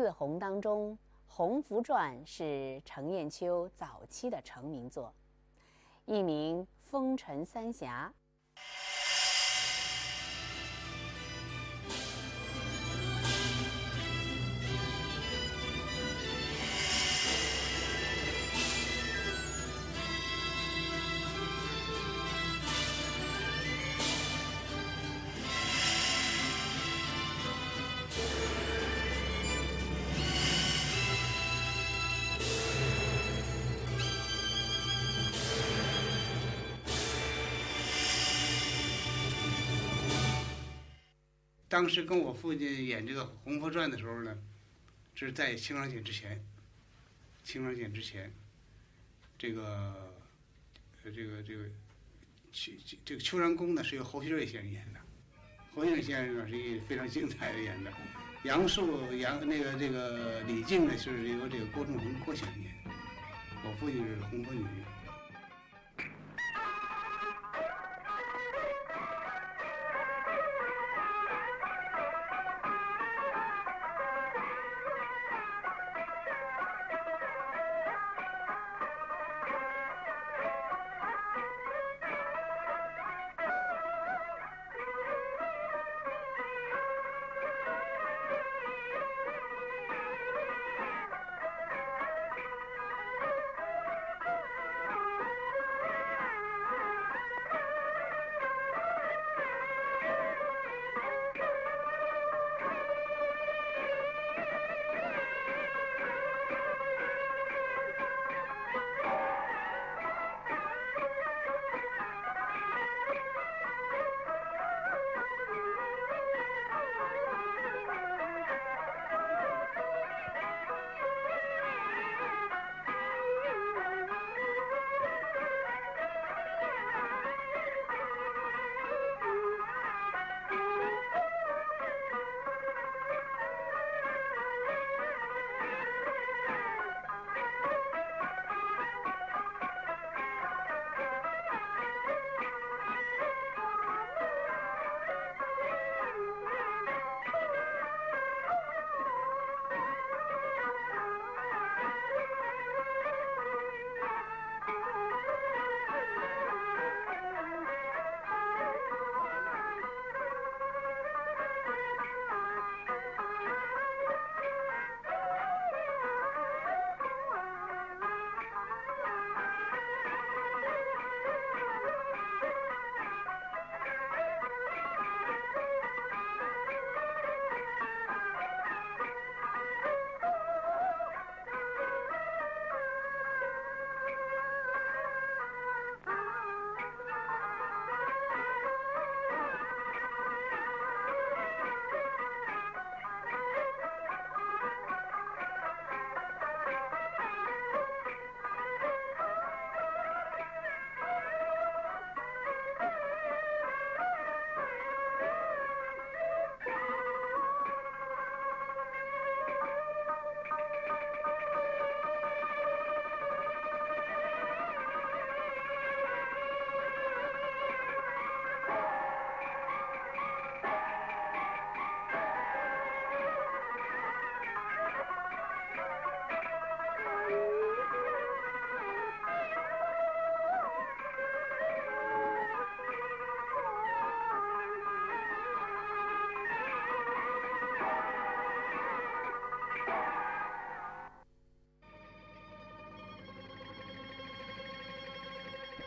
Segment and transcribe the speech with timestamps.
[0.00, 0.92] 四红当中，
[1.26, 5.12] 《红拂传》是程砚秋早期的成名作，
[6.06, 8.10] 一名《风尘三侠》。
[41.70, 44.36] 当时跟我父亲演这个《红拂传》的时候呢，
[45.14, 46.44] 这是在青霜剑之前。
[47.44, 48.28] 青霜剑之前，
[49.38, 50.12] 这个，
[51.04, 51.64] 这个这个，
[52.52, 52.72] 秋
[53.04, 54.98] 这个秋山宫呢是由侯锡瑞先生演的，
[55.72, 57.92] 侯锡瑞先生呢是一个非常精彩的演的。
[58.42, 62.74] 杨树杨那个这个李靖呢是由这个郭仲宏郭先生演，
[63.64, 64.64] 我父亲是红拂女。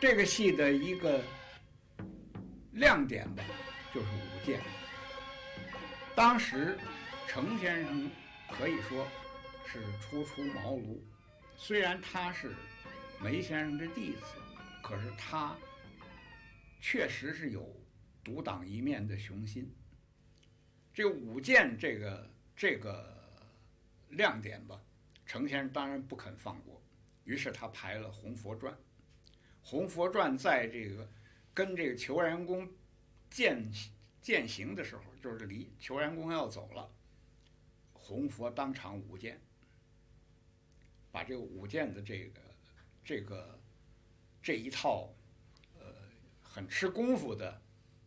[0.06, 1.24] 这个戏的一个
[2.72, 3.42] 亮点吧，
[3.90, 4.60] 就是舞剑。
[6.14, 6.76] 当时
[7.26, 8.10] 程先生
[8.50, 9.08] 可以说
[9.64, 11.00] 是初出茅庐，
[11.56, 12.54] 虽然他是
[13.18, 14.26] 梅先生的弟子，
[14.82, 15.56] 可是他
[16.82, 17.66] 确实是有
[18.22, 19.74] 独当一面的雄心。
[20.92, 23.42] 这舞剑这个这个
[24.10, 24.78] 亮点吧，
[25.24, 26.78] 程先生当然不肯放过，
[27.24, 28.70] 于是他排了《红佛传》。
[29.64, 31.08] 《红佛传》在这个
[31.54, 32.70] 跟这个虬髯公
[33.30, 33.72] 践
[34.20, 36.94] 践行的时候，就是离虬髯公要走了，
[37.94, 39.40] 红佛当场舞剑，
[41.10, 42.40] 把这个舞剑的这个
[43.02, 43.58] 这个
[44.42, 45.14] 这一套
[45.78, 46.10] 呃
[46.42, 47.62] 很吃功夫的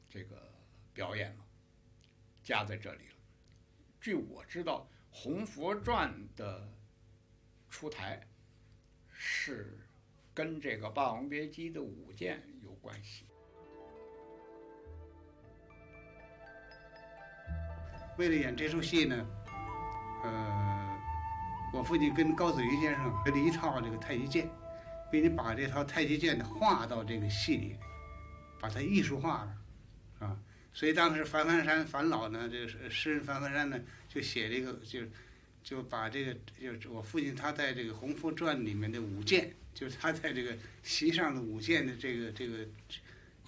[0.07, 0.54] 这个
[0.94, 1.45] 表演嘛，
[2.44, 3.15] 加在这里了。
[4.00, 6.71] 据我知道，《红佛传》的
[7.68, 8.27] 出台
[9.12, 9.87] 是
[10.38, 13.25] 跟这个《霸王别姬》的舞剑有关系。
[18.19, 19.28] 为了演这出戏呢，
[20.24, 21.00] 呃，
[21.74, 24.48] 我父亲跟高子瑜先生学了一套这个太极剑，
[25.12, 27.75] 并且把这套太极剑呢画到这个戏里，
[28.60, 29.57] 把它艺术化了，
[30.28, 30.40] 啊，
[30.72, 35.00] 所以当时樊樊山樊老呢，这个诗人樊樊山呢就写了一个，就
[35.63, 42.68] 就把这个就是我父亲他在这个《红拂传》里面的舞剑，就是他在这个席上的舞剑的这个这个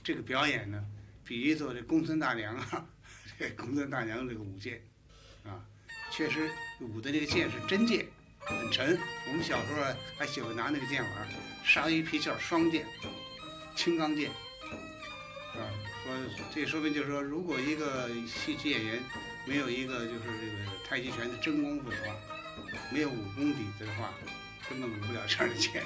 [0.04, 0.86] 这个表演呢，
[1.26, 2.86] 比喻作这公孙大娘啊。
[3.40, 4.82] 这公孙大娘这个舞剑，
[5.46, 5.64] 啊，
[6.12, 8.06] 确实舞的这个剑是真剑，
[8.38, 9.00] 很沉。
[9.28, 9.82] 我们小时候
[10.18, 11.28] 还喜欢拿那个剑玩，
[11.64, 12.86] 鲨鱼皮鞘双剑，
[13.78, 14.30] 青钢剑，
[15.56, 15.66] 啊，
[16.04, 16.14] 说
[16.54, 19.02] 这说明就是说，如果一个戏曲演员
[19.48, 22.14] 没有一个就是这个太极拳的真功夫的话，
[22.92, 24.14] 没有武功底子的话，
[24.70, 25.82] 根本舞不了这样的剑。《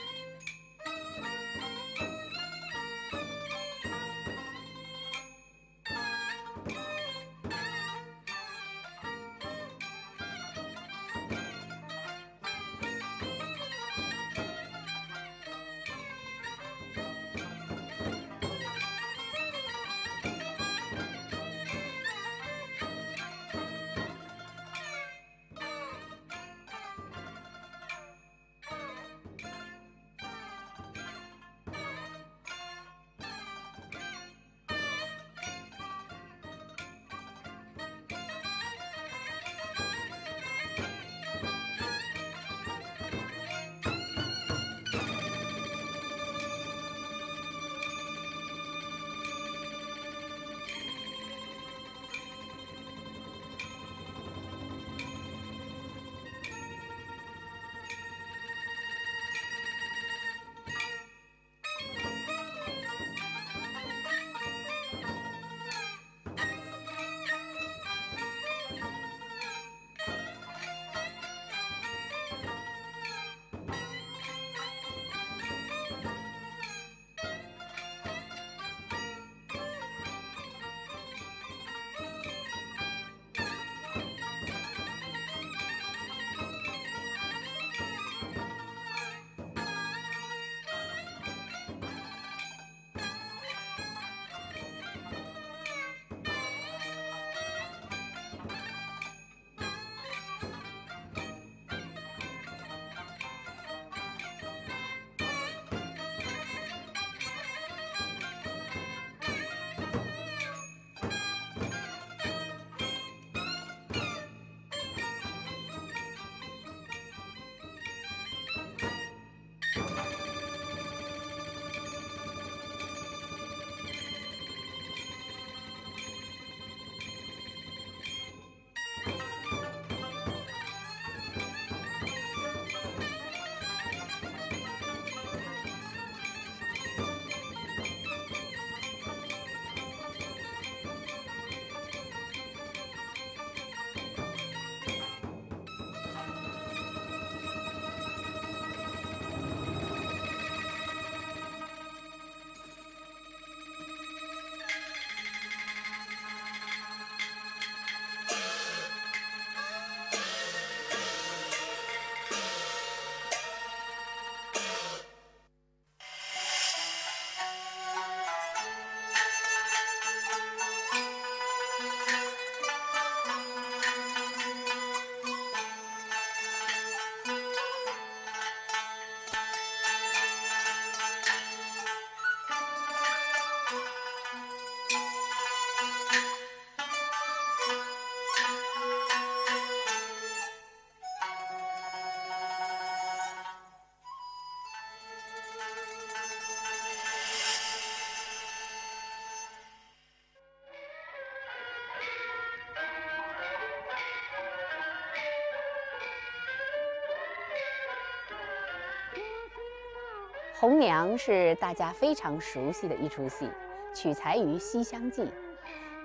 [210.61, 213.49] 红娘》是大家非常熟悉的一出戏，
[213.95, 215.23] 取材于《西厢记》，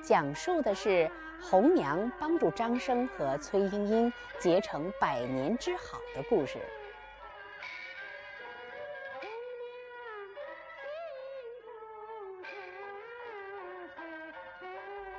[0.03, 1.11] 讲述的是
[1.43, 6.59] 红娘帮助张生和崔莺莺结成百年之好的故事。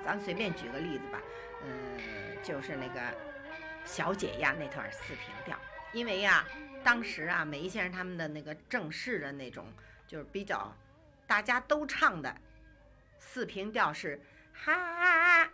[0.04, 1.22] 咱随便举个例子吧，
[1.64, 2.00] 嗯，
[2.42, 3.00] 就是那个
[3.86, 5.56] 小姐呀那段四平调，
[5.98, 6.46] 因为呀，
[6.84, 9.66] 当时啊，梅先生他们的那个正式的那种，
[10.06, 10.72] 就是比较
[11.26, 12.38] 大家都唱的
[13.18, 14.22] 四平调是
[14.54, 14.72] 嗨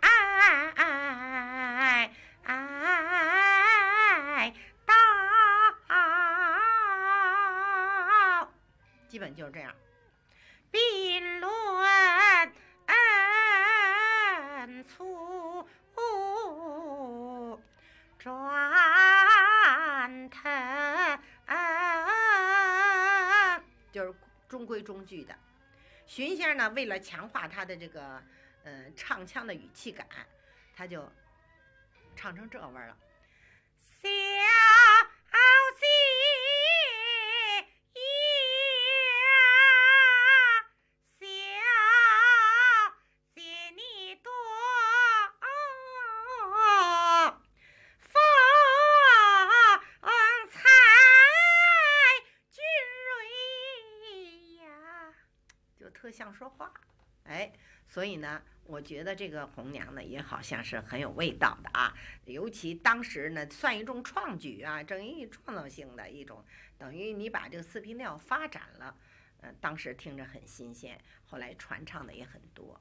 [0.02, 2.10] 哎
[2.42, 4.94] 哎到，
[9.08, 9.74] 基本就是这样。
[10.70, 11.50] 并论
[12.86, 15.66] 恩粗
[18.18, 18.34] 转
[24.54, 25.36] 中规中矩的。
[26.06, 28.22] 荀先生呢，为了强化他的这个
[28.62, 30.06] 嗯唱腔的语气感，
[30.76, 31.10] 他就
[32.14, 32.96] 唱成这味儿了。
[33.80, 34.44] 小姐呀，
[41.18, 41.24] 小
[43.34, 43.42] 姐
[43.74, 44.30] 你多
[47.98, 48.12] 风
[50.52, 50.60] 采
[52.52, 52.62] 俊
[53.08, 54.64] 蕊呀，
[55.76, 56.72] 就特像说话，
[57.24, 57.52] 哎，
[57.86, 61.94] 所以呢，我觉得这个红娘呢，也好像是很有味道的啊。
[62.24, 66.44] 尤其当时呢，算一种创举啊，正一创造性的一种，
[66.76, 68.96] 等于你把这个四平调发展了，
[69.40, 72.80] 呃，当时听着很新鲜，后来传唱的也很多。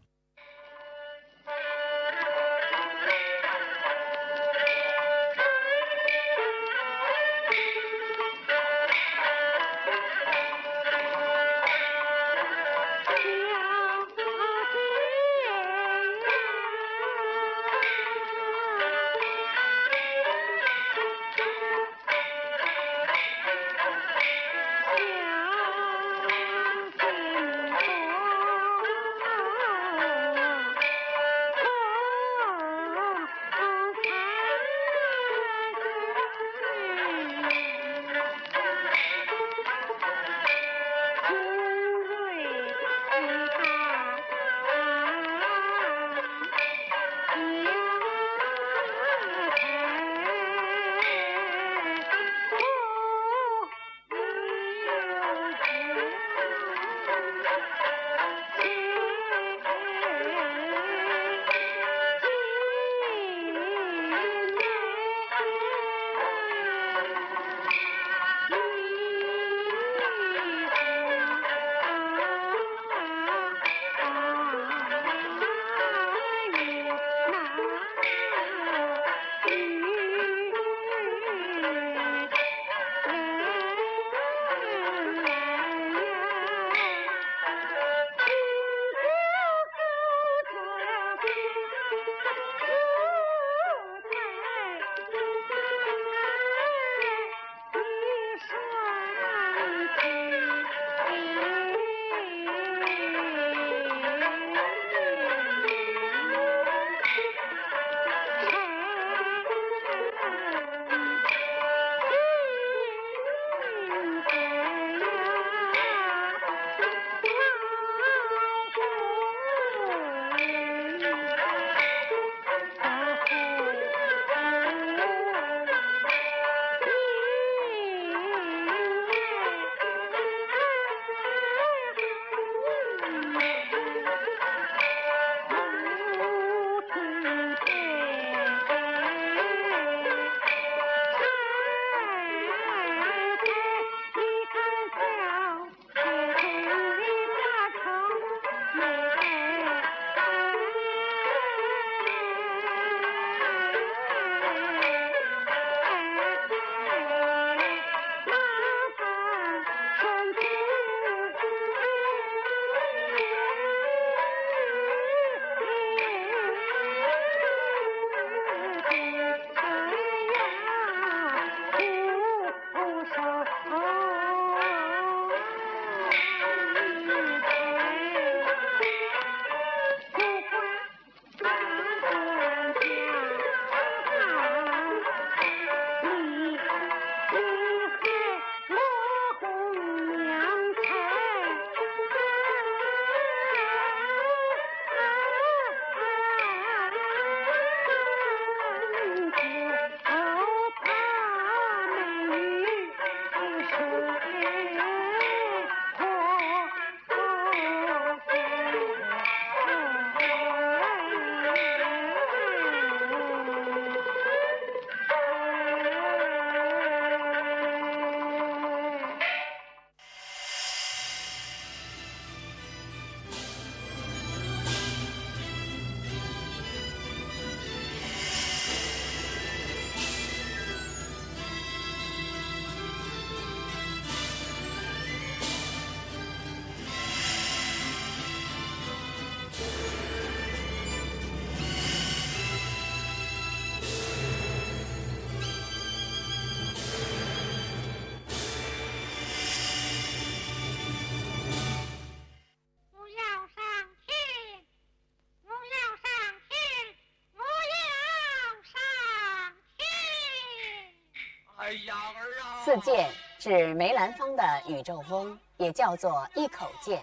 [262.63, 266.98] 四剑指梅兰芳的宇宙风，也叫做一口剑；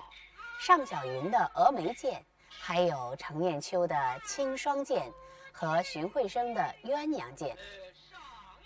[0.59, 5.13] 尚小云的峨眉剑，还有程砚秋的青霜剑
[5.53, 7.55] 和荀慧生的鸳鸯剑。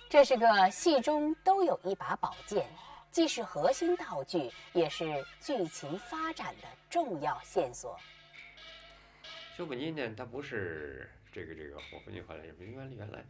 [0.08, 2.64] 这是个戏中都有一把宝剑，
[3.10, 7.98] 既是核心道具，也是剧情发展的重要线索。
[9.56, 13.24] 修本金呢，他不是这个这个，我父亲后来原来原来。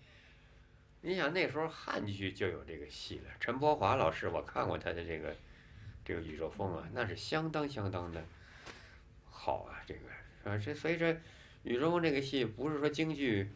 [1.07, 5.37] 你想那时候汉剧就有这个戏了，陈伯华老师我看过他的这个
[6.03, 8.25] 这个宇宙风啊，那是相当相当的
[9.29, 10.57] 好啊，这个是吧？
[10.57, 11.15] 这所以说
[11.63, 13.47] 宇宙风这个戏不是说京剧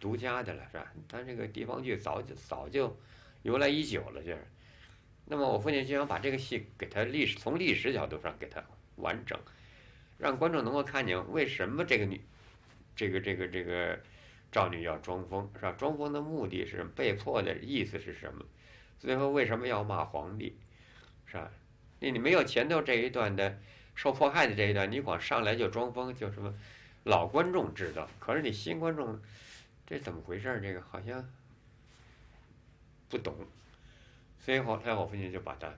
[0.00, 0.90] 独家的了，是吧？
[1.06, 2.96] 但这个地方剧早就早就
[3.42, 4.42] 由来已久了，就是。
[5.26, 8.64] 那么我父亲就想把这个戏给他历史从历史角度上给他
[8.96, 9.38] 完整，
[10.16, 12.18] 让观众能够看见为什么这个女
[12.96, 14.00] 这个这个这个。
[14.54, 15.72] 少女要装疯是吧？
[15.72, 18.44] 装疯的目的是被迫的意思是什么？
[19.00, 20.56] 最后为什么要骂皇帝？
[21.26, 21.50] 是吧？
[21.98, 23.58] 那你没有前头这一段的
[23.96, 26.54] 受迫害的这一段，你光上来就装疯，就什么？
[27.02, 29.20] 老观众知道，可是你新观众，
[29.88, 30.60] 这怎么回事？
[30.62, 31.28] 这个好像
[33.08, 33.34] 不懂。
[34.38, 35.68] 所以后来我父亲就把它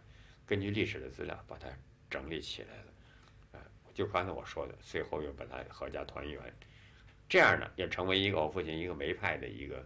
[0.45, 1.67] 根据历史的资料把它
[2.11, 3.59] 整理起来了。
[3.59, 6.39] 啊，就刚才我说的，最后又把它合家团圆。
[7.29, 9.85] 这样呢，也成为一个我父亲一个梅派的一个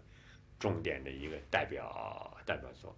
[0.58, 2.96] 重点的一个代表代表作。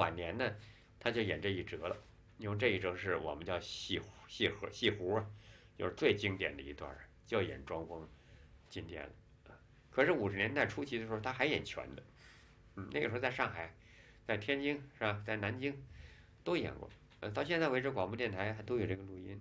[0.00, 0.56] 晚年呢，
[0.98, 1.94] 他就演这一折了。
[2.38, 5.20] 因为这一折是我们叫戏戏核戏胡，
[5.76, 6.90] 就是最经典的一段，
[7.26, 8.08] 就演庄风
[8.70, 9.54] 进殿了。
[9.90, 12.02] 可是五十年代初期的时候，他还演全的。
[12.76, 13.74] 嗯，那个时候在上海，
[14.26, 15.84] 在天津是吧，在南京
[16.42, 16.88] 都演过。
[17.20, 19.38] 呃，到现在为止，广播电台还都有这个录音。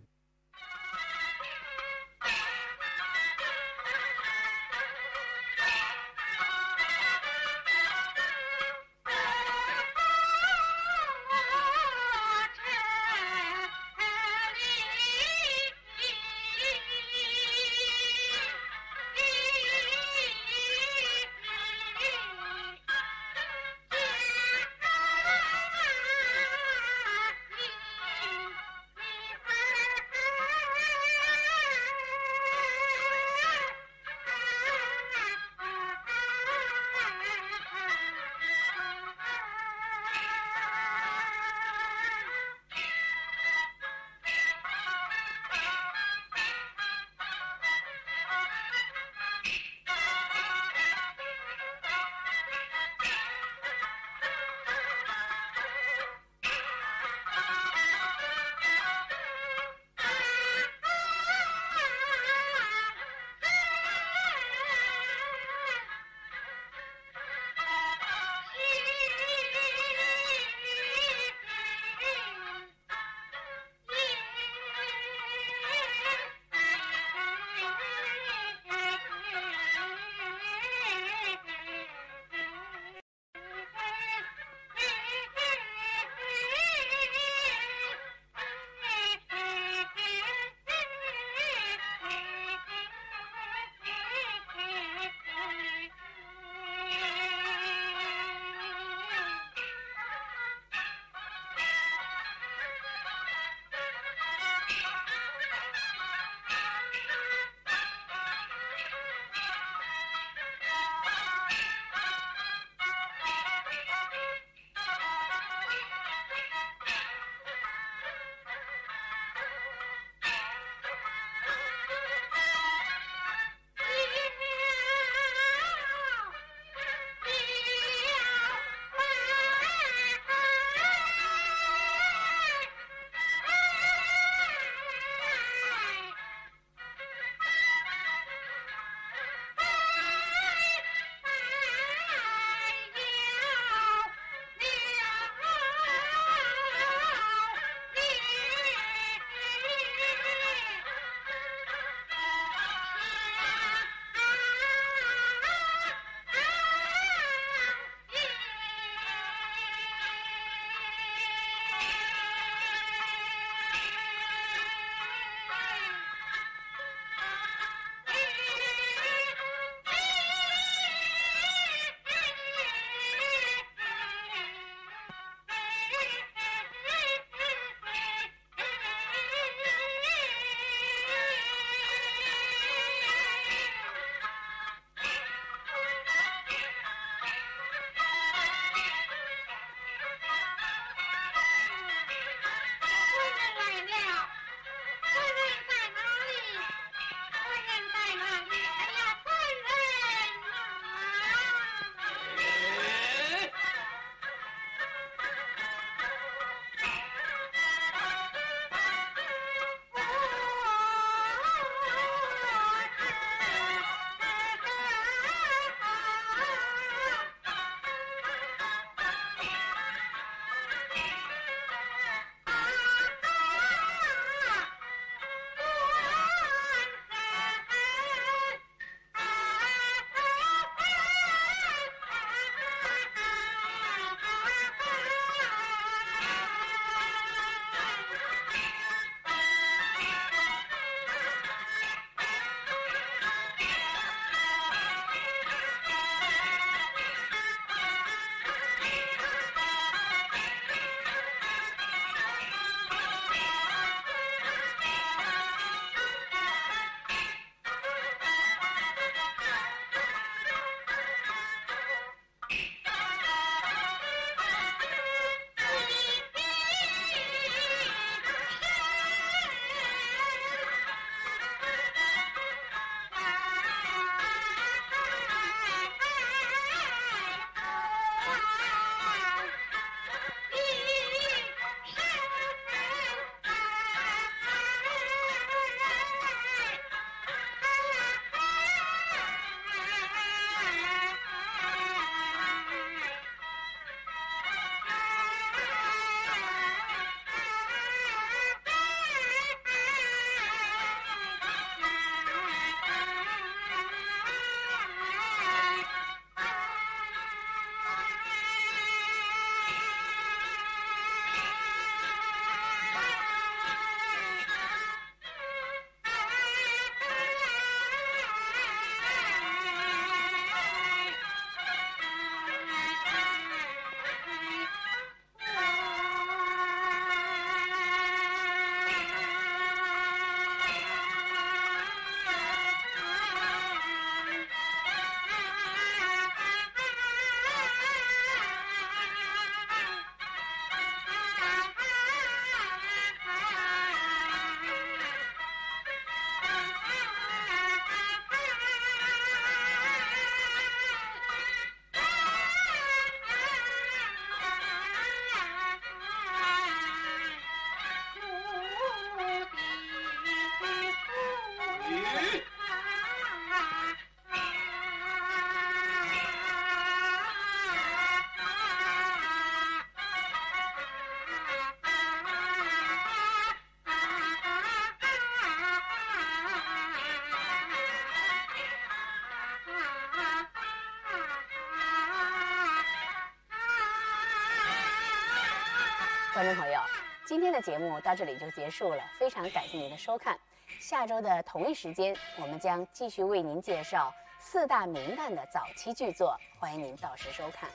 [387.30, 390.36] 今天的节目到这里就结束了，非常感谢您的收看。
[390.80, 392.12] 下周的同一时间，
[392.42, 397.70] 我们将继续为您介绍四大名旦的早期剧作，欢迎您到时收看。